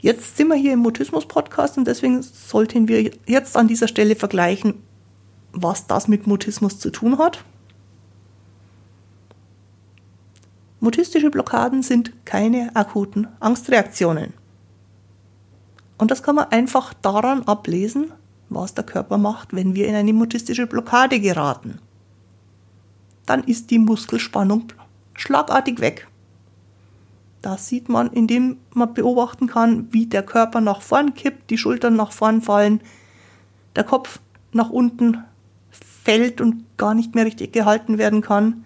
Jetzt 0.00 0.36
sind 0.36 0.48
wir 0.48 0.54
hier 0.56 0.74
im 0.74 0.80
Mutismus-Podcast 0.80 1.76
und 1.76 1.86
deswegen 1.86 2.22
sollten 2.22 2.86
wir 2.86 3.10
jetzt 3.26 3.56
an 3.56 3.66
dieser 3.66 3.88
Stelle 3.88 4.14
vergleichen, 4.14 4.74
was 5.52 5.86
das 5.86 6.06
mit 6.06 6.26
Mutismus 6.26 6.78
zu 6.78 6.90
tun 6.90 7.18
hat 7.18 7.44
Mutistische 10.80 11.30
Blockaden 11.30 11.82
sind 11.82 12.24
keine 12.24 12.70
akuten 12.76 13.26
Angstreaktionen. 13.40 14.32
Und 15.96 16.12
das 16.12 16.22
kann 16.22 16.36
man 16.36 16.52
einfach 16.52 16.94
daran 16.94 17.42
ablesen, 17.42 18.12
was 18.48 18.74
der 18.74 18.84
Körper 18.84 19.18
macht, 19.18 19.52
wenn 19.52 19.74
wir 19.74 19.88
in 19.88 19.96
eine 19.96 20.12
mutistische 20.12 20.68
Blockade 20.68 21.18
geraten. 21.18 21.80
Dann 23.26 23.42
ist 23.42 23.72
die 23.72 23.80
Muskelspannung 23.80 24.68
schlagartig 25.18 25.80
weg. 25.80 26.08
Das 27.42 27.68
sieht 27.68 27.88
man, 27.88 28.10
indem 28.12 28.58
man 28.74 28.94
beobachten 28.94 29.46
kann, 29.46 29.92
wie 29.92 30.06
der 30.06 30.22
Körper 30.22 30.60
nach 30.60 30.82
vorn 30.82 31.14
kippt, 31.14 31.50
die 31.50 31.58
Schultern 31.58 31.94
nach 31.94 32.12
vorn 32.12 32.42
fallen, 32.42 32.80
der 33.76 33.84
Kopf 33.84 34.20
nach 34.52 34.70
unten 34.70 35.22
fällt 35.70 36.40
und 36.40 36.64
gar 36.76 36.94
nicht 36.94 37.14
mehr 37.14 37.26
richtig 37.26 37.52
gehalten 37.52 37.98
werden 37.98 38.22
kann. 38.22 38.64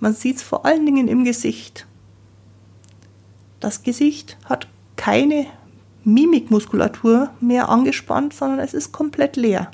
Man 0.00 0.14
sieht 0.14 0.36
es 0.36 0.42
vor 0.42 0.64
allen 0.64 0.86
Dingen 0.86 1.08
im 1.08 1.24
Gesicht. 1.24 1.86
Das 3.60 3.82
Gesicht 3.82 4.36
hat 4.44 4.68
keine 4.96 5.46
Mimikmuskulatur 6.04 7.30
mehr 7.40 7.68
angespannt, 7.68 8.34
sondern 8.34 8.58
es 8.58 8.74
ist 8.74 8.92
komplett 8.92 9.36
leer. 9.36 9.70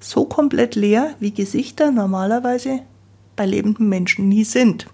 So 0.00 0.24
komplett 0.26 0.74
leer, 0.74 1.14
wie 1.18 1.32
Gesichter 1.32 1.90
normalerweise 1.90 2.80
bei 3.36 3.46
lebenden 3.46 3.88
Menschen 3.88 4.28
nie 4.28 4.44
sind. 4.44 4.86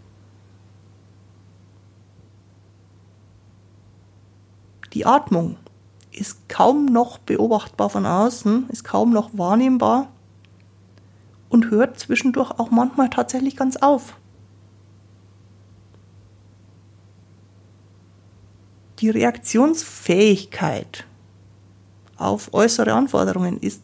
Die 4.94 5.06
Atmung 5.06 5.56
ist 6.12 6.48
kaum 6.48 6.86
noch 6.86 7.18
beobachtbar 7.18 7.90
von 7.90 8.06
außen, 8.06 8.68
ist 8.70 8.84
kaum 8.84 9.12
noch 9.12 9.30
wahrnehmbar 9.32 10.08
und 11.48 11.70
hört 11.70 11.98
zwischendurch 11.98 12.52
auch 12.52 12.70
manchmal 12.70 13.10
tatsächlich 13.10 13.56
ganz 13.56 13.76
auf. 13.76 14.16
Die 19.00 19.10
Reaktionsfähigkeit 19.10 21.04
auf 22.16 22.54
äußere 22.54 22.92
Anforderungen 22.92 23.58
ist 23.58 23.82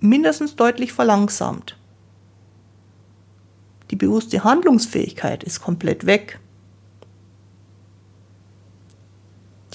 mindestens 0.00 0.56
deutlich 0.56 0.92
verlangsamt. 0.92 1.76
Die 3.92 3.96
bewusste 3.96 4.42
Handlungsfähigkeit 4.42 5.44
ist 5.44 5.62
komplett 5.62 6.06
weg. 6.06 6.40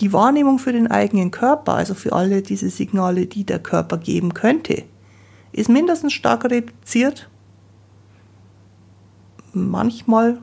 Die 0.03 0.11
Wahrnehmung 0.11 0.59
für 0.59 0.73
den 0.73 0.91
eigenen 0.91 1.31
Körper, 1.31 1.75
also 1.75 1.93
für 1.93 2.11
alle 2.11 2.41
diese 2.41 2.69
Signale, 2.69 3.25
die 3.25 3.45
der 3.45 3.59
Körper 3.59 3.97
geben 3.97 4.33
könnte, 4.33 4.83
ist 5.53 5.69
mindestens 5.69 6.11
stark 6.11 6.43
reduziert. 6.43 7.29
Manchmal 9.53 10.41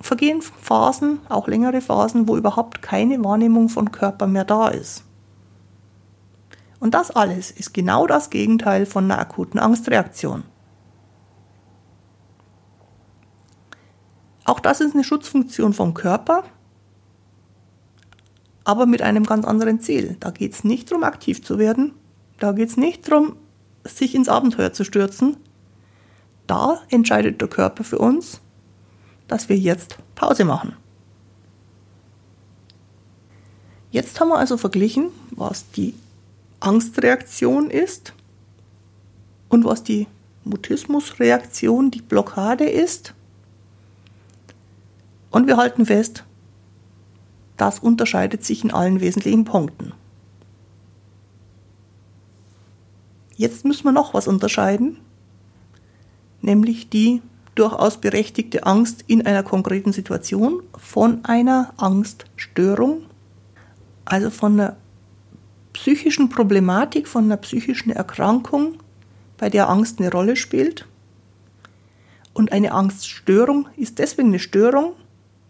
vergehen 0.00 0.40
Phasen, 0.40 1.18
auch 1.28 1.48
längere 1.48 1.80
Phasen, 1.80 2.28
wo 2.28 2.36
überhaupt 2.36 2.80
keine 2.80 3.24
Wahrnehmung 3.24 3.68
von 3.68 3.90
Körper 3.90 4.28
mehr 4.28 4.44
da 4.44 4.68
ist. 4.68 5.02
Und 6.78 6.94
das 6.94 7.10
alles 7.10 7.50
ist 7.50 7.74
genau 7.74 8.06
das 8.06 8.30
Gegenteil 8.30 8.86
von 8.86 9.10
einer 9.10 9.18
akuten 9.18 9.58
Angstreaktion. 9.58 10.44
Auch 14.44 14.60
das 14.60 14.80
ist 14.80 14.94
eine 14.94 15.02
Schutzfunktion 15.02 15.72
vom 15.72 15.92
Körper, 15.92 16.44
aber 18.64 18.86
mit 18.86 19.02
einem 19.02 19.24
ganz 19.24 19.44
anderen 19.44 19.80
Ziel. 19.80 20.16
Da 20.20 20.30
geht 20.30 20.52
es 20.52 20.64
nicht 20.64 20.90
darum, 20.90 21.04
aktiv 21.04 21.42
zu 21.42 21.58
werden, 21.58 21.92
da 22.38 22.52
geht 22.52 22.70
es 22.70 22.76
nicht 22.76 23.08
darum, 23.10 23.36
sich 23.84 24.14
ins 24.14 24.28
Abenteuer 24.28 24.72
zu 24.72 24.84
stürzen. 24.84 25.36
Da 26.46 26.80
entscheidet 26.88 27.40
der 27.40 27.48
Körper 27.48 27.84
für 27.84 27.98
uns, 27.98 28.40
dass 29.28 29.48
wir 29.48 29.56
jetzt 29.56 29.98
Pause 30.14 30.44
machen. 30.44 30.74
Jetzt 33.90 34.18
haben 34.18 34.28
wir 34.28 34.38
also 34.38 34.56
verglichen, 34.56 35.10
was 35.30 35.70
die 35.70 35.94
Angstreaktion 36.60 37.70
ist 37.70 38.12
und 39.48 39.64
was 39.64 39.84
die 39.84 40.06
Mutismusreaktion, 40.44 41.90
die 41.90 42.02
Blockade 42.02 42.64
ist. 42.64 43.14
Und 45.30 45.46
wir 45.46 45.56
halten 45.56 45.86
fest, 45.86 46.24
das 47.56 47.78
unterscheidet 47.78 48.44
sich 48.44 48.64
in 48.64 48.72
allen 48.72 49.00
wesentlichen 49.00 49.44
Punkten. 49.44 49.92
Jetzt 53.36 53.64
müssen 53.64 53.84
wir 53.84 53.92
noch 53.92 54.14
was 54.14 54.28
unterscheiden, 54.28 54.98
nämlich 56.40 56.88
die 56.88 57.20
durchaus 57.54 57.98
berechtigte 57.98 58.64
Angst 58.64 59.04
in 59.06 59.26
einer 59.26 59.42
konkreten 59.42 59.92
Situation 59.92 60.62
von 60.76 61.24
einer 61.24 61.72
Angststörung, 61.76 63.02
also 64.04 64.30
von 64.30 64.52
einer 64.52 64.76
psychischen 65.72 66.28
Problematik, 66.28 67.08
von 67.08 67.24
einer 67.24 67.36
psychischen 67.36 67.90
Erkrankung, 67.90 68.78
bei 69.36 69.50
der 69.50 69.68
Angst 69.68 69.98
eine 69.98 70.10
Rolle 70.10 70.36
spielt. 70.36 70.86
Und 72.32 72.52
eine 72.52 72.72
Angststörung 72.72 73.68
ist 73.76 73.98
deswegen 73.98 74.28
eine 74.28 74.38
Störung, 74.38 74.94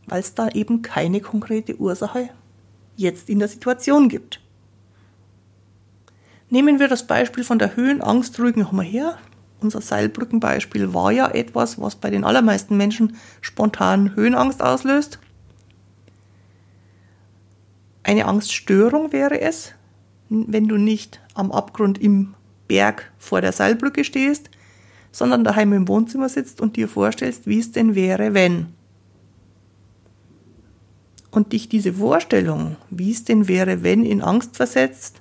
weil 0.06 0.20
es 0.20 0.34
da 0.34 0.48
eben 0.48 0.82
keine 0.82 1.20
konkrete 1.20 1.76
Ursache 1.76 2.30
jetzt 2.96 3.28
in 3.28 3.38
der 3.38 3.48
Situation 3.48 4.08
gibt. 4.08 4.40
Nehmen 6.50 6.78
wir 6.78 6.88
das 6.88 7.06
Beispiel 7.06 7.42
von 7.44 7.58
der 7.58 7.76
Höhenangst 7.76 8.38
ruhig 8.38 8.56
nochmal 8.56 8.84
her. 8.84 9.18
Unser 9.60 9.80
Seilbrückenbeispiel 9.80 10.92
war 10.92 11.10
ja 11.10 11.28
etwas, 11.30 11.80
was 11.80 11.96
bei 11.96 12.10
den 12.10 12.24
allermeisten 12.24 12.76
Menschen 12.76 13.16
spontan 13.40 14.14
Höhenangst 14.14 14.62
auslöst. 14.62 15.18
Eine 18.02 18.26
Angststörung 18.26 19.12
wäre 19.12 19.40
es, 19.40 19.72
wenn 20.28 20.68
du 20.68 20.76
nicht 20.76 21.20
am 21.32 21.50
Abgrund 21.50 21.98
im 21.98 22.34
Berg 22.68 23.10
vor 23.18 23.40
der 23.40 23.52
Seilbrücke 23.52 24.04
stehst, 24.04 24.50
sondern 25.10 25.44
daheim 25.44 25.72
im 25.72 25.88
Wohnzimmer 25.88 26.28
sitzt 26.28 26.60
und 26.60 26.76
dir 26.76 26.88
vorstellst, 26.88 27.46
wie 27.46 27.58
es 27.58 27.72
denn 27.72 27.94
wäre, 27.94 28.34
wenn. 28.34 28.66
Und 31.34 31.52
dich 31.52 31.68
diese 31.68 31.94
Vorstellung, 31.94 32.76
wie 32.90 33.10
es 33.10 33.24
denn 33.24 33.48
wäre, 33.48 33.82
wenn, 33.82 34.04
in 34.04 34.22
Angst 34.22 34.56
versetzt, 34.56 35.20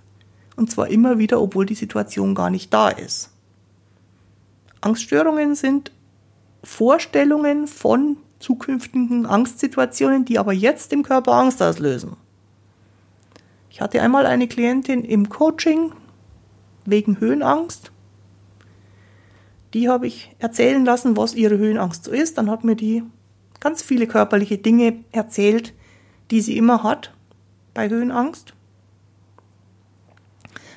und 0.56 0.70
zwar 0.70 0.90
immer 0.90 1.18
wieder, 1.18 1.42
obwohl 1.42 1.66
die 1.66 1.74
Situation 1.74 2.36
gar 2.36 2.52
nicht 2.52 2.72
da 2.72 2.90
ist. 2.90 3.32
Angststörungen 4.80 5.56
sind 5.56 5.92
Vorstellungen 6.64 7.66
von 7.66 8.18
zukünftigen 8.38 9.26
Angstsituationen, 9.26 10.24
die 10.24 10.38
aber 10.38 10.54
jetzt 10.54 10.94
im 10.94 11.02
Körper 11.02 11.32
Angst 11.32 11.64
auslösen. 11.64 12.16
Ich 13.72 13.82
hatte 13.82 14.00
einmal 14.00 14.28
eine 14.28 14.48
Klientin 14.48 15.04
im 15.04 15.30
Coaching 15.30 15.94
wegen 16.86 17.20
Höhenangst. 17.20 17.92
Die 19.74 19.90
habe 19.90 20.06
ich 20.06 20.36
erzählen 20.38 20.86
lassen, 20.86 21.18
was 21.18 21.34
ihre 21.34 21.58
Höhenangst 21.58 22.04
so 22.04 22.12
ist. 22.12 22.38
Dann 22.38 22.52
hat 22.52 22.64
mir 22.64 22.76
die 22.76 23.02
ganz 23.60 23.82
viele 23.82 24.06
körperliche 24.06 24.60
Dinge 24.60 24.98
erzählt, 25.12 25.74
die 26.32 26.42
sie 26.42 26.58
immer 26.58 26.84
hat 26.84 27.14
bei 27.74 27.90
Höhenangst. 27.90 28.54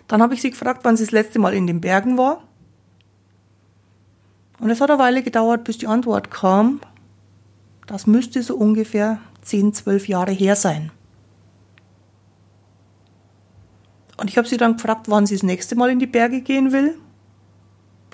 Dann 0.08 0.22
habe 0.22 0.34
ich 0.34 0.42
sie 0.42 0.50
gefragt, 0.50 0.80
wann 0.84 0.96
sie 0.96 1.04
das 1.04 1.12
letzte 1.12 1.38
Mal 1.38 1.54
in 1.54 1.66
den 1.66 1.80
Bergen 1.80 2.16
war. 2.16 2.42
Und 4.60 4.70
es 4.70 4.80
hat 4.80 4.90
eine 4.90 4.98
Weile 4.98 5.22
gedauert, 5.22 5.64
bis 5.64 5.78
die 5.78 5.86
Antwort 5.86 6.30
kam. 6.30 6.80
Das 7.86 8.06
müsste 8.06 8.42
so 8.42 8.56
ungefähr 8.56 9.20
10, 9.42 9.74
12 9.74 10.08
Jahre 10.08 10.32
her 10.32 10.56
sein. 10.56 10.90
Und 14.16 14.30
ich 14.30 14.38
habe 14.38 14.48
sie 14.48 14.56
dann 14.56 14.76
gefragt, 14.76 15.08
wann 15.08 15.26
sie 15.26 15.34
das 15.34 15.42
nächste 15.42 15.76
Mal 15.76 15.90
in 15.90 15.98
die 15.98 16.06
Berge 16.06 16.40
gehen 16.40 16.72
will. 16.72 16.96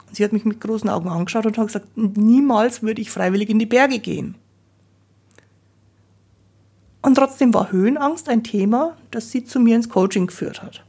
Und 0.08 0.16
sie 0.16 0.24
hat 0.24 0.32
mich 0.32 0.44
mit 0.44 0.60
großen 0.60 0.90
Augen 0.90 1.08
angeschaut 1.08 1.46
und 1.46 1.56
hat 1.56 1.68
gesagt, 1.68 1.96
niemals 1.96 2.82
würde 2.82 3.00
ich 3.00 3.10
freiwillig 3.10 3.48
in 3.48 3.58
die 3.58 3.66
Berge 3.66 3.98
gehen. 3.98 4.34
Und 7.02 7.16
trotzdem 7.16 7.52
war 7.52 7.73
Höhenangst 7.73 8.28
ein 8.28 8.44
Thema, 8.44 8.97
das 9.11 9.30
sie 9.30 9.44
zu 9.44 9.59
mir 9.59 9.75
ins 9.75 9.88
Coaching 9.88 10.28
geführt 10.28 10.62
hat. 10.62 10.85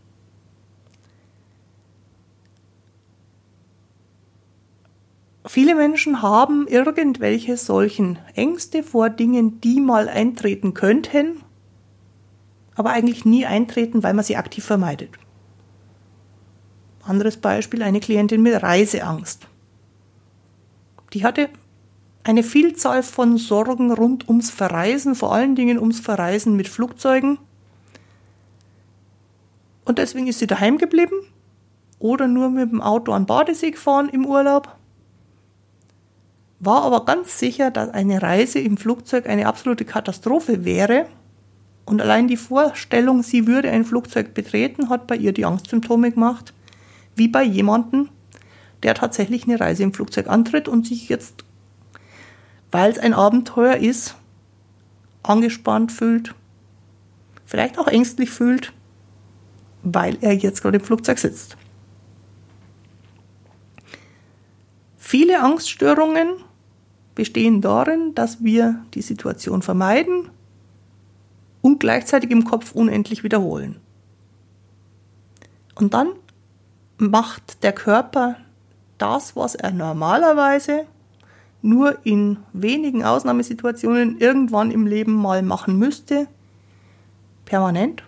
Viele 5.46 5.75
Menschen 5.75 6.22
haben 6.22 6.68
irgendwelche 6.68 7.57
solchen 7.57 8.18
Ängste 8.33 8.81
vor 8.81 9.09
Dingen, 9.09 9.59
die 9.59 9.81
mal 9.81 10.07
eintreten 10.07 10.74
könnten, 10.74 11.42
aber 12.75 12.92
eigentlich 12.92 13.25
nie 13.25 13.46
eintreten, 13.46 14.03
weil 14.03 14.14
man 14.14 14.24
sie 14.24 14.37
aktiv 14.37 14.64
vermeidet. 14.64 15.09
Anderes 17.03 17.37
Beispiel, 17.37 17.83
eine 17.83 18.00
Klientin 18.00 18.42
mit 18.42 18.64
Reiseangst. 18.64 19.48
Die 21.11 21.25
hatte 21.25 21.50
eine 22.24 22.44
Vielzahl 22.44 23.03
von 23.03 23.38
Sorgen 23.38 23.92
rund 23.92 24.27
ums 24.29 24.50
Verreisen, 24.50 25.16
vor 25.16 25.33
allen 25.33 25.55
Dingen 25.55 25.79
ums 25.79 26.00
Verreisen 26.00 26.55
mit 26.55 26.68
Flugzeugen. 26.68 27.38
Und 29.86 29.98
deswegen 29.98 30.27
ist 30.27 30.40
sie 30.40 30.48
daheim 30.48 30.77
geblieben 30.77 31.16
oder 32.00 32.27
nur 32.27 32.50
mit 32.50 32.72
dem 32.72 32.81
Auto 32.81 33.12
an 33.12 33.25
Badesee 33.25 33.72
gefahren 33.72 34.09
im 34.09 34.25
Urlaub 34.25 34.77
war 36.66 36.83
aber 36.83 37.03
ganz 37.03 37.40
sicher, 37.40 37.72
dass 37.72 37.90
eine 37.90 38.22
Reise 38.22 38.59
im 38.59 38.77
Flugzeug 38.77 39.27
eine 39.27 39.48
absolute 39.48 39.83
Katastrophe 39.83 40.64
wäre. 40.64 41.07
Und 41.86 42.01
allein 42.01 42.29
die 42.29 42.38
Vorstellung, 42.38 43.22
sie 43.22 43.48
würde 43.48 43.70
ein 43.70 43.83
Flugzeug 43.83 44.33
betreten, 44.33 44.90
hat 44.90 45.05
bei 45.05 45.18
ihr 45.18 45.33
die 45.33 45.44
Angstsymptome 45.44 46.12
gemacht, 46.12 46.53
wie 47.16 47.27
bei 47.27 47.44
jemandem, 47.44 48.07
der 48.81 48.96
tatsächlich 48.96 49.44
eine 49.44 49.59
Reise 49.59 49.83
im 49.83 49.94
Flugzeug 49.94 50.27
antritt 50.27 50.70
und 50.70 50.88
sich 50.88 51.09
jetzt, 51.09 51.44
weil 52.74 52.92
es 52.92 52.98
ein 52.98 53.14
Abenteuer 53.14 53.75
ist, 53.75 54.16
angespannt 55.22 55.92
fühlt, 55.92 56.33
vielleicht 57.46 57.77
auch 57.77 57.88
ängstlich 57.88 58.31
fühlt, 58.31 58.74
weil 59.83 60.18
er 60.22 60.33
jetzt 60.33 60.64
gerade 60.64 60.79
im 60.79 60.83
Flugzeug 60.83 61.20
sitzt. 61.20 61.55
Viele 64.98 65.40
Angststörungen 65.40 66.29
bestehen 67.14 67.62
darin, 67.62 68.16
dass 68.16 68.44
wir 68.44 68.83
die 68.96 69.03
Situation 69.03 69.62
vermeiden 69.62 70.31
und 71.62 71.79
gleichzeitig 71.79 72.31
im 72.31 72.44
Kopf 72.44 72.72
unendlich 72.72 73.24
wiederholen. 73.24 73.79
Und 75.75 75.94
dann 75.94 76.09
macht 76.98 77.62
der 77.62 77.74
Körper 77.74 78.38
das, 78.98 79.36
was 79.36 79.53
er 79.53 79.70
normalerweise 79.70 80.88
nur 81.63 82.05
in 82.05 82.37
wenigen 82.53 83.03
Ausnahmesituationen 83.03 84.19
irgendwann 84.19 84.69
im 84.69 84.85
Leben 84.85 85.13
mal 85.13 85.41
machen 85.41 85.79
müsste, 85.79 86.27
permanent. 87.45 88.03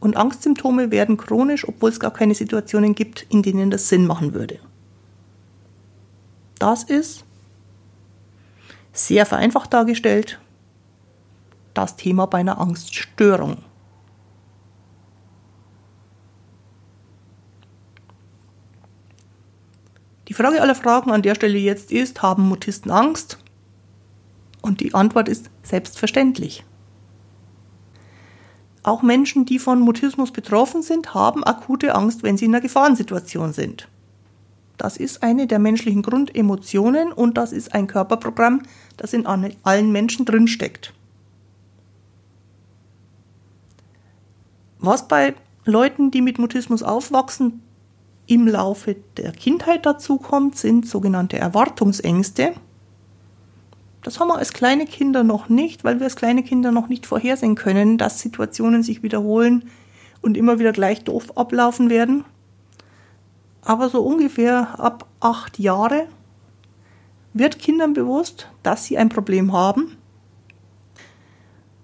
Und 0.00 0.16
Angstsymptome 0.16 0.90
werden 0.90 1.16
chronisch, 1.16 1.68
obwohl 1.68 1.90
es 1.90 2.00
gar 2.00 2.12
keine 2.12 2.34
Situationen 2.34 2.94
gibt, 2.94 3.26
in 3.28 3.42
denen 3.42 3.70
das 3.70 3.88
Sinn 3.88 4.06
machen 4.06 4.32
würde. 4.32 4.58
Das 6.58 6.84
ist 6.84 7.24
sehr 8.92 9.26
vereinfacht 9.26 9.72
dargestellt 9.72 10.38
das 11.74 11.96
Thema 11.96 12.26
bei 12.26 12.38
einer 12.38 12.60
Angststörung. 12.60 13.58
Die 20.32 20.36
Frage 20.42 20.62
aller 20.62 20.74
Fragen 20.74 21.10
an 21.10 21.20
der 21.20 21.34
Stelle 21.34 21.58
jetzt 21.58 21.92
ist, 21.92 22.22
haben 22.22 22.48
Mutisten 22.48 22.90
Angst? 22.90 23.36
Und 24.62 24.80
die 24.80 24.94
Antwort 24.94 25.28
ist 25.28 25.50
selbstverständlich. 25.62 26.64
Auch 28.82 29.02
Menschen, 29.02 29.44
die 29.44 29.58
von 29.58 29.80
Mutismus 29.80 30.30
betroffen 30.30 30.80
sind, 30.80 31.12
haben 31.12 31.44
akute 31.44 31.94
Angst, 31.94 32.22
wenn 32.22 32.38
sie 32.38 32.46
in 32.46 32.54
einer 32.54 32.62
Gefahrensituation 32.62 33.52
sind. 33.52 33.88
Das 34.78 34.96
ist 34.96 35.22
eine 35.22 35.46
der 35.46 35.58
menschlichen 35.58 36.00
Grundemotionen 36.00 37.12
und 37.12 37.36
das 37.36 37.52
ist 37.52 37.74
ein 37.74 37.86
Körperprogramm, 37.86 38.62
das 38.96 39.12
in 39.12 39.26
allen 39.26 39.92
Menschen 39.92 40.24
drinsteckt. 40.24 40.94
Was 44.78 45.06
bei 45.08 45.34
Leuten, 45.66 46.10
die 46.10 46.22
mit 46.22 46.38
Mutismus 46.38 46.82
aufwachsen, 46.82 47.60
im 48.32 48.46
Laufe 48.46 48.96
der 49.16 49.32
Kindheit 49.32 49.86
dazu 49.86 50.16
kommt, 50.16 50.56
sind 50.56 50.86
sogenannte 50.86 51.38
Erwartungsängste. 51.38 52.52
Das 54.02 54.18
haben 54.18 54.28
wir 54.28 54.38
als 54.38 54.52
kleine 54.52 54.86
Kinder 54.86 55.22
noch 55.22 55.48
nicht, 55.48 55.84
weil 55.84 55.98
wir 56.00 56.04
als 56.04 56.16
kleine 56.16 56.42
Kinder 56.42 56.72
noch 56.72 56.88
nicht 56.88 57.06
vorhersehen 57.06 57.54
können, 57.54 57.98
dass 57.98 58.20
Situationen 58.20 58.82
sich 58.82 59.02
wiederholen 59.02 59.70
und 60.20 60.36
immer 60.36 60.58
wieder 60.58 60.72
gleich 60.72 61.04
doof 61.04 61.36
ablaufen 61.36 61.90
werden 61.90 62.24
aber 63.62 63.88
so 63.88 64.02
ungefähr 64.02 64.78
ab 64.78 65.06
acht 65.20 65.58
Jahre 65.58 66.08
wird 67.32 67.58
Kindern 67.58 67.94
bewusst, 67.94 68.48
dass 68.62 68.84
sie 68.84 68.98
ein 68.98 69.08
Problem 69.08 69.52
haben. 69.52 69.96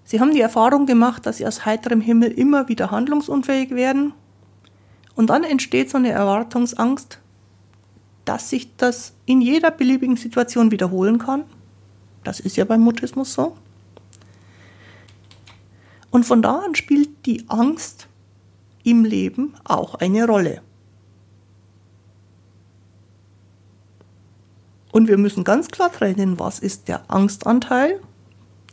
Sie 0.03 0.19
haben 0.19 0.33
die 0.33 0.41
Erfahrung 0.41 0.85
gemacht, 0.85 1.25
dass 1.25 1.37
sie 1.37 1.47
aus 1.47 1.65
heiterem 1.65 2.01
Himmel 2.01 2.31
immer 2.31 2.67
wieder 2.67 2.91
handlungsunfähig 2.91 3.71
werden. 3.71 4.13
Und 5.19 5.29
dann 5.29 5.43
entsteht 5.43 5.89
so 5.89 5.97
eine 5.97 6.11
Erwartungsangst, 6.11 7.19
dass 8.23 8.49
sich 8.49 8.73
das 8.77 9.11
in 9.25 9.41
jeder 9.41 9.69
beliebigen 9.69 10.15
Situation 10.15 10.71
wiederholen 10.71 11.17
kann. 11.17 11.43
Das 12.23 12.39
ist 12.39 12.55
ja 12.55 12.63
beim 12.63 12.79
Mutismus 12.79 13.33
so. 13.33 13.57
Und 16.09 16.25
von 16.25 16.41
da 16.41 16.59
an 16.59 16.73
spielt 16.73 17.25
die 17.25 17.43
Angst 17.49 18.07
im 18.85 19.03
Leben 19.03 19.55
auch 19.65 19.95
eine 19.95 20.25
Rolle. 20.25 20.61
Und 24.93 25.09
wir 25.09 25.17
müssen 25.17 25.43
ganz 25.43 25.67
klar 25.67 25.91
trennen, 25.91 26.39
was 26.39 26.59
ist 26.59 26.87
der 26.87 27.11
Angstanteil, 27.11 27.99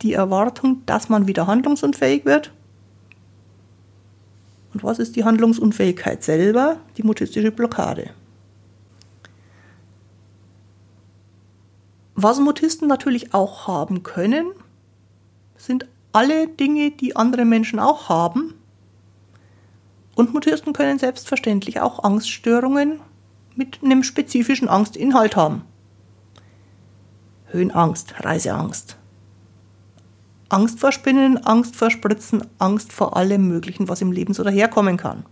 die 0.01 0.13
Erwartung, 0.13 0.83
dass 0.85 1.09
man 1.09 1.27
wieder 1.27 1.45
handlungsunfähig 1.45 2.23
wird. 2.23 2.53
Und 4.73 4.83
was 4.83 4.99
ist 4.99 5.15
die 5.15 5.23
Handlungsunfähigkeit 5.23 6.23
selber, 6.23 6.77
die 6.97 7.03
mutistische 7.03 7.51
Blockade. 7.51 8.11
Was 12.15 12.39
Mutisten 12.39 12.87
natürlich 12.87 13.33
auch 13.33 13.67
haben 13.67 14.03
können, 14.03 14.47
sind 15.55 15.87
alle 16.11 16.47
Dinge, 16.47 16.91
die 16.91 17.15
andere 17.15 17.45
Menschen 17.45 17.79
auch 17.79 18.09
haben. 18.09 18.55
Und 20.15 20.33
Mutisten 20.33 20.73
können 20.73 20.97
selbstverständlich 20.97 21.79
auch 21.79 22.03
Angststörungen 22.03 23.01
mit 23.55 23.83
einem 23.83 24.03
spezifischen 24.03 24.67
Angstinhalt 24.67 25.35
haben. 25.35 25.61
Höhenangst, 27.47 28.15
Reiseangst. 28.23 28.97
Angst 30.49 30.79
vor 30.79 30.91
Spinnen, 30.91 31.45
Angst 31.45 31.75
vor 31.75 31.91
Spritzen, 31.91 32.43
Angst 32.57 32.93
vor 32.93 33.17
allem 33.17 33.47
Möglichen, 33.47 33.89
was 33.89 34.01
im 34.01 34.11
Leben 34.11 34.33
so 34.33 34.43
daherkommen 34.43 34.97
kann. 34.97 35.25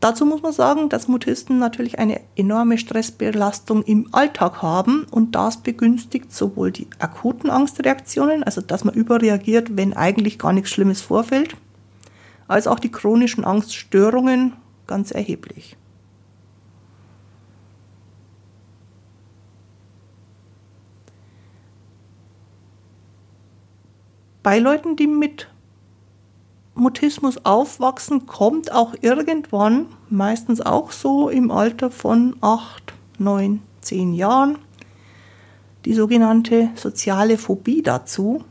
Dazu 0.00 0.26
muss 0.26 0.42
man 0.42 0.52
sagen, 0.52 0.88
dass 0.88 1.08
Mutisten 1.08 1.58
natürlich 1.58 1.98
eine 1.98 2.20
enorme 2.36 2.78
Stressbelastung 2.78 3.82
im 3.82 4.08
Alltag 4.12 4.62
haben 4.62 5.06
und 5.10 5.34
das 5.34 5.56
begünstigt 5.56 6.32
sowohl 6.32 6.70
die 6.70 6.86
akuten 6.98 7.50
Angstreaktionen, 7.50 8.42
also 8.44 8.60
dass 8.60 8.84
man 8.84 8.94
überreagiert, 8.94 9.76
wenn 9.76 9.94
eigentlich 9.94 10.38
gar 10.38 10.52
nichts 10.52 10.70
Schlimmes 10.70 11.00
vorfällt, 11.00 11.56
als 12.46 12.66
auch 12.66 12.78
die 12.78 12.92
chronischen 12.92 13.44
Angststörungen 13.44 14.52
ganz 14.86 15.10
erheblich. 15.10 15.76
Bei 24.46 24.60
Leuten, 24.60 24.94
die 24.94 25.08
mit 25.08 25.48
Mutismus 26.76 27.44
aufwachsen, 27.44 28.26
kommt 28.26 28.70
auch 28.70 28.94
irgendwann, 29.00 29.86
meistens 30.08 30.60
auch 30.60 30.92
so 30.92 31.28
im 31.28 31.50
Alter 31.50 31.90
von 31.90 32.36
8, 32.40 32.94
9, 33.18 33.60
10 33.80 34.12
Jahren, 34.12 34.58
die 35.84 35.94
sogenannte 35.94 36.70
soziale 36.76 37.38
Phobie 37.38 37.82
dazu. 37.82 38.44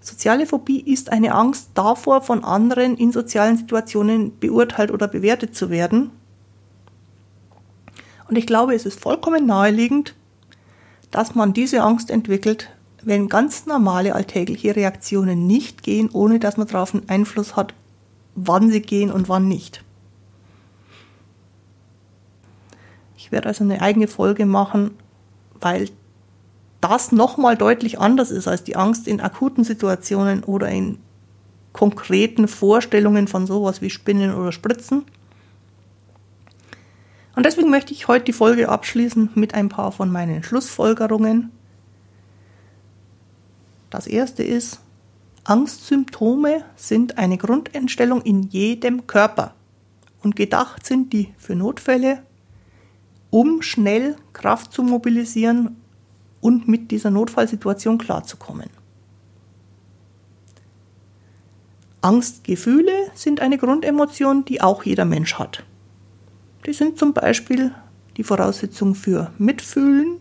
Soziale 0.00 0.44
Phobie 0.44 0.80
ist 0.80 1.12
eine 1.12 1.36
Angst 1.36 1.70
davor, 1.74 2.20
von 2.22 2.42
anderen 2.42 2.96
in 2.96 3.12
sozialen 3.12 3.56
Situationen 3.56 4.36
beurteilt 4.40 4.90
oder 4.90 5.06
bewertet 5.06 5.54
zu 5.54 5.70
werden. 5.70 6.10
Und 8.28 8.34
ich 8.34 8.48
glaube, 8.48 8.74
es 8.74 8.86
ist 8.86 8.98
vollkommen 8.98 9.46
naheliegend, 9.46 10.16
dass 11.12 11.36
man 11.36 11.52
diese 11.52 11.80
Angst 11.84 12.10
entwickelt, 12.10 12.73
wenn 13.06 13.28
ganz 13.28 13.66
normale 13.66 14.14
alltägliche 14.14 14.76
Reaktionen 14.76 15.46
nicht 15.46 15.82
gehen, 15.82 16.10
ohne 16.12 16.38
dass 16.38 16.56
man 16.56 16.66
darauf 16.66 16.94
einen 16.94 17.08
Einfluss 17.08 17.56
hat, 17.56 17.74
wann 18.34 18.70
sie 18.70 18.82
gehen 18.82 19.10
und 19.10 19.28
wann 19.28 19.48
nicht. 19.48 19.84
Ich 23.16 23.32
werde 23.32 23.48
also 23.48 23.64
eine 23.64 23.80
eigene 23.80 24.08
Folge 24.08 24.46
machen, 24.46 24.92
weil 25.60 25.88
das 26.80 27.12
nochmal 27.12 27.56
deutlich 27.56 27.98
anders 27.98 28.30
ist 28.30 28.46
als 28.46 28.64
die 28.64 28.76
Angst 28.76 29.08
in 29.08 29.20
akuten 29.20 29.64
Situationen 29.64 30.44
oder 30.44 30.68
in 30.68 30.98
konkreten 31.72 32.46
Vorstellungen 32.48 33.28
von 33.28 33.46
sowas 33.46 33.80
wie 33.80 33.90
Spinnen 33.90 34.34
oder 34.34 34.52
Spritzen. 34.52 35.04
Und 37.34 37.46
deswegen 37.46 37.70
möchte 37.70 37.92
ich 37.92 38.06
heute 38.06 38.26
die 38.26 38.32
Folge 38.32 38.68
abschließen 38.68 39.30
mit 39.34 39.54
ein 39.54 39.68
paar 39.68 39.90
von 39.90 40.12
meinen 40.12 40.42
Schlussfolgerungen 40.42 41.50
das 43.94 44.08
erste 44.08 44.42
ist, 44.42 44.80
Angstsymptome 45.44 46.64
sind 46.74 47.16
eine 47.16 47.38
Grundeinstellung 47.38 48.22
in 48.22 48.42
jedem 48.42 49.06
Körper 49.06 49.54
und 50.24 50.34
gedacht 50.34 50.84
sind 50.84 51.12
die 51.12 51.32
für 51.38 51.54
Notfälle, 51.54 52.24
um 53.30 53.62
schnell 53.62 54.16
Kraft 54.32 54.72
zu 54.72 54.82
mobilisieren 54.82 55.76
und 56.40 56.66
mit 56.66 56.90
dieser 56.90 57.10
Notfallsituation 57.10 57.98
klarzukommen. 57.98 58.68
Angstgefühle 62.00 63.12
sind 63.14 63.40
eine 63.40 63.58
Grundemotion, 63.58 64.44
die 64.44 64.60
auch 64.60 64.82
jeder 64.82 65.04
Mensch 65.04 65.38
hat. 65.38 65.62
Die 66.66 66.72
sind 66.72 66.98
zum 66.98 67.14
Beispiel 67.14 67.72
die 68.16 68.24
Voraussetzung 68.24 68.96
für 68.96 69.30
Mitfühlen, 69.38 70.16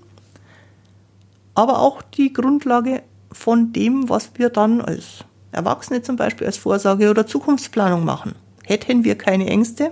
aber 1.56 1.80
auch 1.80 2.04
die 2.04 2.34
Grundlage 2.34 3.02
von 3.34 3.74
dem, 3.74 4.10
was 4.10 4.32
wir 4.36 4.50
dann 4.50 4.82
als 4.82 5.26
Erwachsene 5.52 6.02
zum 6.02 6.16
Beispiel 6.16 6.48
als 6.48 6.58
Vorsorge 6.58 7.10
oder 7.10 7.28
Zukunftsplanung 7.28 8.06
machen. 8.06 8.36
Hätten 8.64 9.04
wir 9.04 9.18
keine 9.18 9.48
Ängste, 9.48 9.92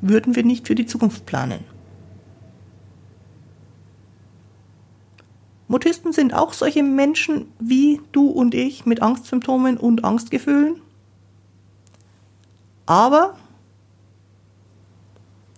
würden 0.00 0.36
wir 0.36 0.44
nicht 0.44 0.66
für 0.66 0.74
die 0.74 0.86
Zukunft 0.86 1.26
planen. 1.26 1.64
Mutisten 5.66 6.12
sind 6.12 6.34
auch 6.34 6.52
solche 6.52 6.82
Menschen 6.82 7.46
wie 7.58 8.00
du 8.12 8.28
und 8.28 8.54
ich 8.54 8.86
mit 8.86 9.02
Angstsymptomen 9.02 9.76
und 9.76 10.04
Angstgefühlen. 10.04 10.80
Aber 12.86 13.34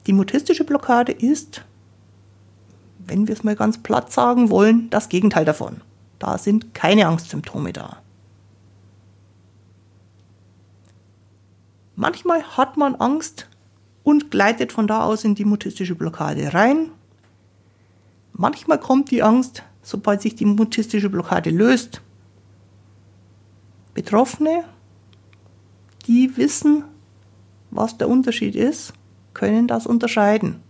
die 0.06 0.12
mutistische 0.12 0.64
Blockade 0.64 1.10
ist, 1.12 1.64
wenn 2.98 3.26
wir 3.26 3.34
es 3.34 3.44
mal 3.44 3.56
ganz 3.56 3.78
platt 3.78 4.12
sagen 4.12 4.50
wollen, 4.50 4.88
das 4.90 5.08
Gegenteil 5.08 5.44
davon. 5.44 5.80
Da 6.18 6.38
sind 6.38 6.74
keine 6.74 7.06
Angstsymptome 7.06 7.72
da. 7.72 7.98
Manchmal 11.94 12.42
hat 12.42 12.76
man 12.76 12.94
Angst 12.96 13.48
und 14.02 14.30
gleitet 14.30 14.70
von 14.72 14.86
da 14.86 15.04
aus 15.04 15.24
in 15.24 15.34
die 15.34 15.44
mutistische 15.44 15.94
Blockade 15.94 16.52
rein. 16.54 16.90
Manchmal 18.32 18.78
kommt 18.78 19.10
die 19.10 19.22
Angst, 19.22 19.62
sobald 19.82 20.20
sich 20.20 20.34
die 20.34 20.44
mutistische 20.44 21.08
Blockade 21.08 21.50
löst. 21.50 22.02
Betroffene, 23.94 24.64
die 26.06 26.36
wissen, 26.36 26.84
was 27.70 27.96
der 27.96 28.08
Unterschied 28.08 28.54
ist, 28.54 28.92
können 29.32 29.66
das 29.66 29.86
unterscheiden. 29.86 30.62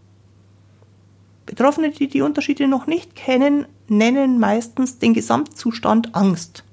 Betroffene, 1.47 1.91
die 1.91 2.09
die 2.09 2.23
Unterschiede 2.23 2.67
noch 2.67 2.87
nicht 2.87 3.15
kennen, 3.15 3.67
nennen 3.89 4.39
meistens 4.39 4.99
den 4.99 5.15
Gesamtzustand 5.15 6.15
Angst. 6.15 6.65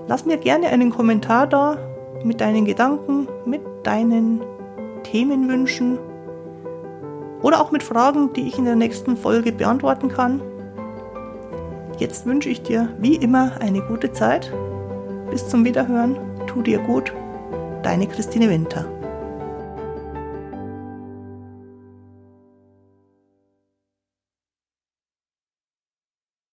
Lass 0.09 0.26
mir 0.26 0.38
gerne 0.38 0.68
einen 0.68 0.90
Kommentar 0.90 1.46
da 1.46 1.78
mit 2.24 2.40
deinen 2.40 2.64
Gedanken, 2.64 3.28
mit 3.44 3.61
deinen 3.85 4.40
Themenwünschen 5.04 6.00
oder 7.40 7.61
auch 7.61 7.70
mit 7.70 7.85
Fragen, 7.85 8.33
die 8.33 8.48
ich 8.48 8.59
in 8.59 8.64
der 8.64 8.74
nächsten 8.74 9.16
Folge 9.16 9.52
beantworten 9.52 10.09
kann. 10.09 10.42
Jetzt 11.98 12.26
wünsche 12.26 12.48
ich 12.48 12.62
dir 12.62 12.88
wie 12.98 13.14
immer 13.14 13.52
eine 13.61 13.81
gute 13.83 14.11
Zeit. 14.12 14.52
Bis 15.31 15.48
zum 15.48 15.64
Wiederhören. 15.64 16.18
Tu 16.48 16.62
dir 16.62 16.78
gut. 16.78 17.12
Deine 17.83 18.09
Christine 18.09 18.48
Winter. 18.48 18.97